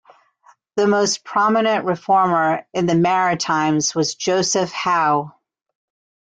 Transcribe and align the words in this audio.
The 0.77 0.87
most 0.87 1.23
prominent 1.23 1.85
Reformer 1.85 2.65
in 2.73 2.87
the 2.87 2.95
Maritimes 2.95 3.93
was 3.93 4.15
Joseph 4.15 4.71
Howe. 4.71 5.35